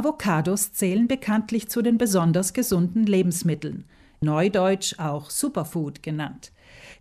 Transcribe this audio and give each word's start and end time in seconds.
Avocados 0.00 0.72
zählen 0.72 1.08
bekanntlich 1.08 1.68
zu 1.68 1.82
den 1.82 1.98
besonders 1.98 2.54
gesunden 2.54 3.04
Lebensmitteln, 3.04 3.84
neudeutsch 4.22 4.98
auch 4.98 5.28
Superfood 5.28 6.02
genannt. 6.02 6.52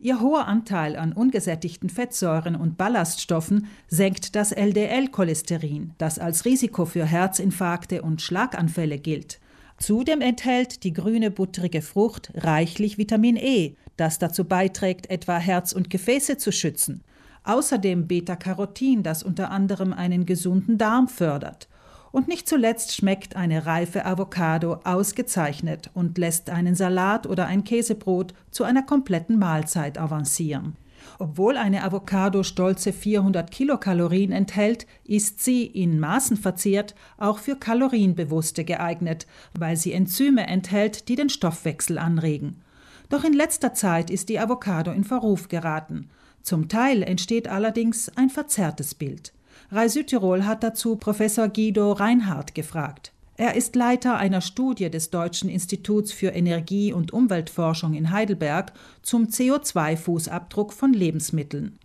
Ihr 0.02 0.20
hoher 0.20 0.48
Anteil 0.48 0.98
an 0.98 1.14
ungesättigten 1.14 1.90
Fettsäuren 1.90 2.58
und 2.58 2.78
Ballaststoffen 2.78 3.68
senkt 3.88 4.36
das 4.36 4.52
LDL-Cholesterin, 4.52 5.94
das 5.98 6.20
als 6.20 6.44
Risiko 6.44 6.84
für 6.84 7.06
Herzinfarkte 7.06 8.02
und 8.02 8.22
Schlaganfälle 8.22 8.98
gilt. 8.98 9.40
Zudem 9.78 10.20
enthält 10.20 10.84
die 10.84 10.92
grüne 10.92 11.32
butterige 11.32 11.82
Frucht 11.82 12.34
reichlich 12.36 12.98
Vitamin 12.98 13.38
E, 13.38 13.76
das 13.96 14.20
dazu 14.20 14.44
beiträgt, 14.44 15.10
etwa 15.10 15.38
Herz 15.38 15.72
und 15.72 15.90
Gefäße 15.90 16.36
zu 16.36 16.52
schützen. 16.52 17.02
Außerdem 17.46 18.08
Beta-Carotin, 18.08 19.04
das 19.04 19.24
unter 19.24 19.52
anderem 19.52 19.94
einen 19.94 20.26
gesunden 20.26 20.78
Darm 20.78 21.08
fördert. 21.08 21.70
Und 22.12 22.28
nicht 22.28 22.50
zuletzt 22.50 22.96
schmeckt 22.96 23.36
eine 23.36 23.66
reife 23.66 24.06
Avocado 24.06 24.80
ausgezeichnet 24.84 25.92
und 25.94 26.18
lässt 26.18 26.50
einen 26.50 26.76
Salat 26.76 27.28
oder 27.28 27.46
ein 27.46 27.64
Käsebrot 27.64 28.34
zu 28.50 28.64
einer 28.64 28.84
kompletten 28.84 29.38
Mahlzeit 29.38 29.98
avancieren. 29.98 30.76
Obwohl 31.18 31.58
eine 31.58 31.84
Avocado 31.84 32.44
stolze 32.44 32.94
400 32.94 33.52
Kilokalorien 33.52 34.32
enthält, 34.32 34.86
ist 35.04 35.44
sie 35.44 35.66
in 35.66 36.00
Maßen 36.00 36.38
verzehrt 36.38 36.96
auch 37.18 37.40
für 37.40 37.56
Kalorienbewusste 37.56 38.64
geeignet, 38.64 39.28
weil 39.58 39.76
sie 39.78 39.94
Enzyme 39.94 40.48
enthält, 40.48 41.10
die 41.10 41.16
den 41.16 41.30
Stoffwechsel 41.30 41.98
anregen. 41.98 42.62
Doch 43.10 43.24
in 43.24 43.34
letzter 43.34 43.74
Zeit 43.74 44.10
ist 44.10 44.30
die 44.30 44.40
Avocado 44.40 44.92
in 44.92 45.04
Verruf 45.04 45.48
geraten. 45.48 46.10
Zum 46.42 46.70
Teil 46.70 47.04
entsteht 47.04 47.48
allerdings 47.48 48.10
ein 48.16 48.30
verzerrtes 48.30 48.96
Bild. 48.96 49.34
Rai 49.72 49.90
Südtirol 49.90 50.46
hat 50.46 50.64
dazu 50.64 50.96
Professor 50.96 51.48
Guido 51.48 51.92
Reinhardt 51.92 52.56
gefragt. 52.56 53.12
Er 53.38 53.56
ist 53.56 53.76
Leiter 53.76 54.18
einer 54.18 54.42
Studie 54.42 54.90
des 54.90 55.12
Deutschen 55.12 55.50
Instituts 55.50 56.12
für 56.12 56.32
Energie- 56.32 56.92
und 56.92 57.14
Umweltforschung 57.14 57.94
in 57.94 58.12
Heidelberg 58.12 58.74
zum 59.02 59.28
CO2-Fußabdruck 59.28 60.74
von 60.74 60.92
Lebensmitteln. 60.92 61.80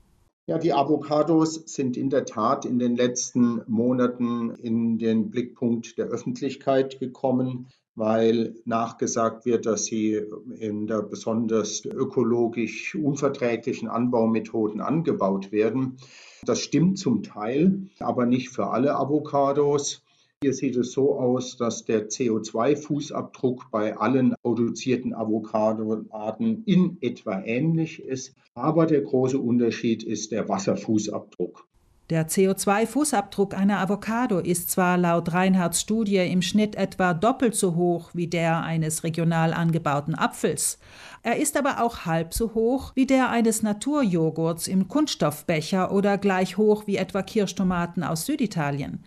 Ja, 0.46 0.58
die 0.58 0.74
Avocados 0.74 1.62
sind 1.64 1.96
in 1.96 2.10
der 2.10 2.26
Tat 2.26 2.66
in 2.66 2.78
den 2.78 2.96
letzten 2.96 3.62
Monaten 3.66 4.50
in 4.56 4.98
den 4.98 5.30
Blickpunkt 5.30 5.96
der 5.96 6.08
Öffentlichkeit 6.08 7.00
gekommen, 7.00 7.68
weil 7.94 8.54
nachgesagt 8.66 9.46
wird, 9.46 9.64
dass 9.64 9.86
sie 9.86 10.20
in 10.58 10.86
der 10.86 11.00
besonders 11.00 11.86
ökologisch 11.86 12.94
unverträglichen 12.94 13.88
Anbaumethoden 13.88 14.82
angebaut 14.82 15.50
werden. 15.50 15.96
Das 16.44 16.60
stimmt 16.60 16.98
zum 16.98 17.22
Teil, 17.22 17.88
aber 17.98 18.26
nicht 18.26 18.50
für 18.50 18.66
alle 18.66 18.96
Avocados. 18.96 20.02
Hier 20.42 20.52
sieht 20.52 20.76
es 20.76 20.92
so 20.92 21.18
aus, 21.18 21.56
dass 21.56 21.84
der 21.84 22.08
CO2-Fußabdruck 22.08 23.70
bei 23.70 23.96
allen 23.96 24.34
produzierten 24.42 25.14
Avocadoarten 25.14 26.64
in 26.66 26.98
etwa 27.00 27.40
ähnlich 27.42 28.02
ist. 28.02 28.34
Aber 28.54 28.86
der 28.86 29.00
große 29.00 29.38
Unterschied 29.38 30.02
ist 30.02 30.32
der 30.32 30.48
Wasserfußabdruck. 30.48 31.66
Der 32.10 32.28
CO2-Fußabdruck 32.28 33.54
einer 33.54 33.78
Avocado 33.80 34.38
ist 34.38 34.70
zwar 34.70 34.98
laut 34.98 35.32
Reinhards 35.32 35.80
Studie 35.80 36.18
im 36.18 36.42
Schnitt 36.42 36.76
etwa 36.76 37.14
doppelt 37.14 37.54
so 37.54 37.76
hoch 37.76 38.10
wie 38.12 38.26
der 38.26 38.62
eines 38.62 39.04
regional 39.04 39.54
angebauten 39.54 40.14
Apfels. 40.14 40.78
Er 41.22 41.38
ist 41.38 41.56
aber 41.56 41.82
auch 41.82 42.04
halb 42.04 42.34
so 42.34 42.52
hoch 42.52 42.92
wie 42.94 43.06
der 43.06 43.30
eines 43.30 43.62
Naturjoghurts 43.62 44.68
im 44.68 44.88
Kunststoffbecher 44.88 45.90
oder 45.92 46.18
gleich 46.18 46.58
hoch 46.58 46.86
wie 46.86 46.96
etwa 46.96 47.22
Kirschtomaten 47.22 48.02
aus 48.02 48.26
Süditalien. 48.26 49.02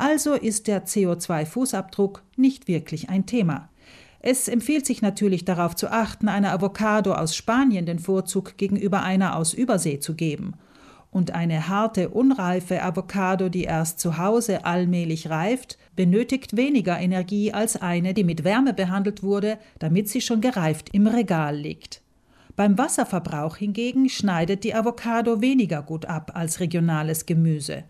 Also 0.00 0.34
ist 0.34 0.68
der 0.68 0.86
CO2-Fußabdruck 0.86 2.20
nicht 2.36 2.68
wirklich 2.68 3.08
ein 3.10 3.26
Thema. 3.26 3.68
Es 4.20 4.46
empfiehlt 4.46 4.86
sich 4.86 5.02
natürlich 5.02 5.44
darauf 5.44 5.74
zu 5.74 5.90
achten, 5.90 6.28
einer 6.28 6.52
Avocado 6.52 7.14
aus 7.14 7.34
Spanien 7.34 7.84
den 7.84 7.98
Vorzug 7.98 8.56
gegenüber 8.56 9.02
einer 9.02 9.34
aus 9.34 9.54
Übersee 9.54 9.98
zu 9.98 10.14
geben. 10.14 10.54
Und 11.10 11.32
eine 11.32 11.66
harte, 11.68 12.10
unreife 12.10 12.80
Avocado, 12.80 13.48
die 13.48 13.64
erst 13.64 13.98
zu 13.98 14.18
Hause 14.18 14.64
allmählich 14.64 15.30
reift, 15.30 15.78
benötigt 15.96 16.56
weniger 16.56 16.96
Energie 17.00 17.52
als 17.52 17.74
eine, 17.74 18.14
die 18.14 18.24
mit 18.24 18.44
Wärme 18.44 18.74
behandelt 18.74 19.24
wurde, 19.24 19.58
damit 19.80 20.08
sie 20.08 20.20
schon 20.20 20.40
gereift 20.40 20.90
im 20.92 21.08
Regal 21.08 21.56
liegt. 21.56 22.02
Beim 22.54 22.78
Wasserverbrauch 22.78 23.56
hingegen 23.56 24.08
schneidet 24.08 24.62
die 24.62 24.76
Avocado 24.76 25.40
weniger 25.40 25.82
gut 25.82 26.06
ab 26.06 26.30
als 26.34 26.60
regionales 26.60 27.26
Gemüse. 27.26 27.82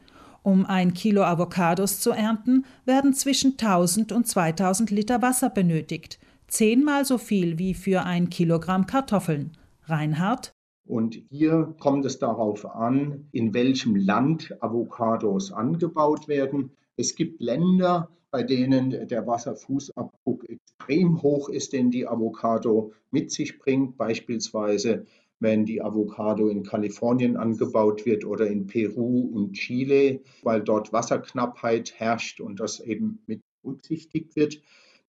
Um 0.43 0.65
ein 0.65 0.94
Kilo 0.94 1.25
Avocados 1.25 2.00
zu 2.00 2.10
ernten, 2.10 2.65
werden 2.84 3.12
zwischen 3.12 3.53
1000 3.53 4.12
und 4.12 4.26
2000 4.26 4.91
Liter 4.91 5.21
Wasser 5.22 5.50
benötigt, 5.50 6.19
zehnmal 6.47 7.04
so 7.04 7.19
viel 7.19 7.59
wie 7.59 7.75
für 7.75 8.04
ein 8.04 8.31
Kilogramm 8.31 8.87
Kartoffeln. 8.87 9.53
Reinhard? 9.84 10.53
Und 10.87 11.21
hier 11.31 11.75
kommt 11.78 12.06
es 12.06 12.19
darauf 12.19 12.65
an, 12.65 13.28
in 13.32 13.53
welchem 13.53 13.94
Land 13.94 14.56
Avocados 14.62 15.53
angebaut 15.53 16.28
werden. 16.28 16.71
Es 16.97 17.15
gibt 17.15 17.43
Länder, 17.43 18.09
bei 18.31 18.43
denen 18.43 19.06
der 19.09 19.27
Wasserfußabdruck 19.27 20.48
extrem 20.48 21.22
hoch 21.22 21.48
ist, 21.50 21.72
den 21.72 21.91
die 21.91 22.06
Avocado 22.06 22.93
mit 23.10 23.31
sich 23.31 23.59
bringt, 23.59 23.97
beispielsweise 23.98 25.04
wenn 25.41 25.65
die 25.65 25.82
Avocado 25.82 26.49
in 26.49 26.62
Kalifornien 26.62 27.37
angebaut 27.37 28.06
wird 28.06 28.25
oder 28.25 28.47
in 28.47 28.66
Peru 28.66 29.31
und 29.32 29.53
Chile, 29.53 30.21
weil 30.43 30.62
dort 30.62 30.93
Wasserknappheit 30.93 31.94
herrscht 31.97 32.41
und 32.41 32.60
das 32.60 32.81
eben 32.81 33.21
mit 33.26 33.41
berücksichtigt 33.62 34.37
wird. 34.37 34.60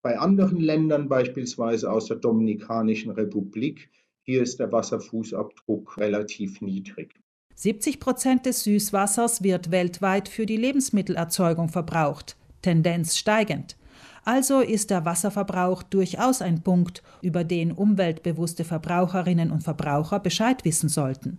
Bei 0.02 0.18
anderen 0.18 0.58
Ländern, 0.58 1.08
beispielsweise 1.08 1.90
aus 1.90 2.06
der 2.06 2.16
Dominikanischen 2.16 3.10
Republik, 3.10 3.90
hier 4.22 4.42
ist 4.42 4.60
der 4.60 4.72
Wasserfußabdruck 4.72 5.98
relativ 5.98 6.60
niedrig. 6.60 7.14
70 7.54 8.00
Prozent 8.00 8.46
des 8.46 8.64
Süßwassers 8.64 9.42
wird 9.42 9.70
weltweit 9.70 10.28
für 10.28 10.46
die 10.46 10.56
Lebensmittelerzeugung 10.56 11.68
verbraucht, 11.68 12.36
Tendenz 12.62 13.18
steigend. 13.18 13.76
Also 14.24 14.60
ist 14.60 14.90
der 14.90 15.04
Wasserverbrauch 15.04 15.82
durchaus 15.82 16.42
ein 16.42 16.62
Punkt, 16.62 17.02
über 17.22 17.44
den 17.44 17.72
umweltbewusste 17.72 18.64
Verbraucherinnen 18.64 19.50
und 19.50 19.62
Verbraucher 19.62 20.20
Bescheid 20.20 20.64
wissen 20.64 20.88
sollten. 20.88 21.38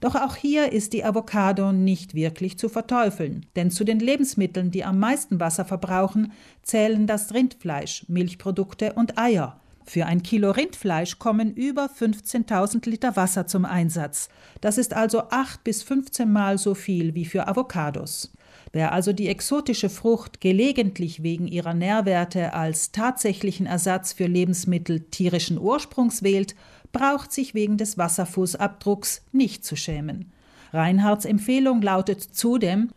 Doch 0.00 0.14
auch 0.14 0.36
hier 0.36 0.72
ist 0.72 0.92
die 0.94 1.04
Avocado 1.04 1.72
nicht 1.72 2.14
wirklich 2.14 2.58
zu 2.58 2.68
verteufeln, 2.68 3.46
denn 3.56 3.70
zu 3.70 3.84
den 3.84 3.98
Lebensmitteln, 3.98 4.70
die 4.70 4.84
am 4.84 4.98
meisten 4.98 5.38
Wasser 5.38 5.64
verbrauchen, 5.64 6.32
zählen 6.62 7.06
das 7.06 7.34
Rindfleisch, 7.34 8.06
Milchprodukte 8.08 8.94
und 8.94 9.18
Eier. 9.18 9.60
Für 9.84 10.06
ein 10.06 10.22
Kilo 10.22 10.50
Rindfleisch 10.50 11.18
kommen 11.18 11.52
über 11.54 11.86
15.000 11.86 12.88
Liter 12.88 13.16
Wasser 13.16 13.46
zum 13.46 13.64
Einsatz. 13.64 14.28
Das 14.60 14.78
ist 14.78 14.94
also 14.94 15.24
8 15.30 15.64
bis 15.64 15.82
15 15.82 16.30
Mal 16.30 16.58
so 16.58 16.74
viel 16.74 17.14
wie 17.14 17.24
für 17.24 17.48
Avocados. 17.48 18.32
Wer 18.72 18.92
also 18.92 19.12
die 19.12 19.28
exotische 19.28 19.90
Frucht 19.90 20.40
gelegentlich 20.40 21.22
wegen 21.22 21.46
ihrer 21.46 21.74
Nährwerte 21.74 22.54
als 22.54 22.92
tatsächlichen 22.92 23.66
Ersatz 23.66 24.12
für 24.12 24.26
Lebensmittel 24.26 25.00
tierischen 25.00 25.58
Ursprungs 25.58 26.22
wählt, 26.22 26.54
braucht 26.92 27.32
sich 27.32 27.54
wegen 27.54 27.76
des 27.76 27.98
Wasserfußabdrucks 27.98 29.26
nicht 29.32 29.64
zu 29.64 29.76
schämen. 29.76 30.32
Reinhards 30.72 31.24
Empfehlung 31.24 31.82
lautet 31.82 32.22
zudem, 32.22 32.90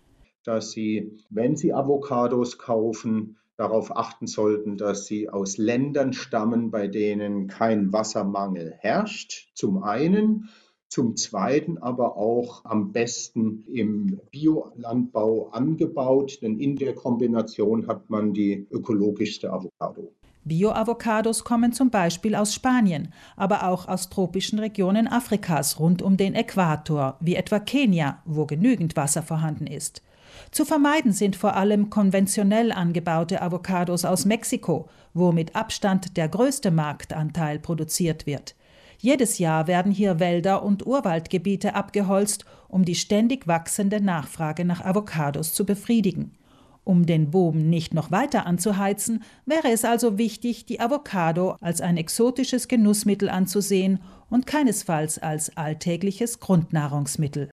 dass 0.43 0.71
Sie, 0.71 1.17
wenn 1.29 1.55
Sie 1.55 1.73
Avocados 1.73 2.57
kaufen, 2.57 3.37
darauf 3.57 3.95
achten 3.95 4.27
sollten, 4.27 4.77
dass 4.77 5.05
sie 5.05 5.29
aus 5.29 5.57
Ländern 5.57 6.13
stammen, 6.13 6.71
bei 6.71 6.87
denen 6.87 7.47
kein 7.47 7.93
Wassermangel 7.93 8.73
herrscht, 8.79 9.49
zum 9.53 9.83
einen 9.83 10.49
zum 10.87 11.15
Zweiten 11.15 11.77
aber 11.77 12.15
auch 12.15 12.63
am 12.63 12.91
besten 12.91 13.65
im 13.67 14.21
Biolandbau 14.31 15.49
angebaut, 15.49 16.39
denn 16.41 16.59
in 16.59 16.75
der 16.75 16.95
Kombination 16.95 17.87
hat 17.87 18.09
man 18.09 18.33
die 18.33 18.67
ökologischste 18.71 19.51
Avocado. 19.51 20.13
Bio-Avocados 20.45 21.43
kommen 21.43 21.73
zum 21.73 21.89
Beispiel 21.89 22.35
aus 22.35 22.53
Spanien, 22.53 23.11
aber 23.35 23.67
auch 23.67 23.87
aus 23.87 24.09
tropischen 24.09 24.59
Regionen 24.59 25.07
Afrikas 25.07 25.79
rund 25.79 26.03
um 26.03 26.17
den 26.17 26.35
Äquator, 26.35 27.17
wie 27.19 27.35
etwa 27.35 27.59
Kenia, 27.59 28.21
wo 28.25 28.45
genügend 28.45 28.95
Wasser 28.95 29.23
vorhanden 29.23 29.65
ist. 29.65 30.03
Zu 30.51 30.65
vermeiden 30.65 31.11
sind 31.11 31.35
vor 31.35 31.55
allem 31.55 31.89
konventionell 31.89 32.71
angebaute 32.71 33.41
Avocados 33.41 34.05
aus 34.05 34.25
Mexiko, 34.25 34.87
wo 35.13 35.31
mit 35.31 35.55
Abstand 35.55 36.17
der 36.17 36.29
größte 36.29 36.71
Marktanteil 36.71 37.59
produziert 37.59 38.25
wird. 38.25 38.55
Jedes 38.97 39.37
Jahr 39.39 39.67
werden 39.67 39.91
hier 39.91 40.19
Wälder 40.19 40.63
und 40.63 40.85
Urwaldgebiete 40.85 41.75
abgeholzt, 41.75 42.45
um 42.69 42.85
die 42.85 42.95
ständig 42.95 43.47
wachsende 43.47 44.01
Nachfrage 44.01 44.65
nach 44.65 44.83
Avocados 44.83 45.53
zu 45.53 45.65
befriedigen. 45.65 46.31
Um 46.85 47.07
den 47.07 47.31
Boom 47.31 47.69
nicht 47.69 47.95
noch 47.95 48.11
weiter 48.11 48.45
anzuheizen, 48.45 49.23
wäre 49.45 49.69
es 49.71 49.83
also 49.83 50.19
wichtig, 50.19 50.65
die 50.67 50.79
Avocado 50.79 51.57
als 51.59 51.81
ein 51.81 51.97
exotisches 51.97 52.67
Genussmittel 52.67 53.27
anzusehen 53.27 53.99
und 54.29 54.45
keinesfalls 54.45 55.17
als 55.17 55.57
alltägliches 55.57 56.39
Grundnahrungsmittel. 56.39 57.43